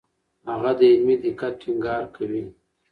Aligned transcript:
هغه 0.51 0.71
د 0.79 0.81
علمي 0.91 1.15
دقت 1.23 1.53
ټینګار 1.61 2.03
کوي. 2.15 2.43